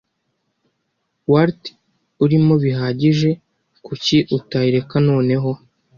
Walt 1.31 1.61
urimo 2.23 2.53
bihagije, 2.63 3.29
kuki 3.85 4.17
utayireka 4.37 4.95
noneho? 5.09 5.49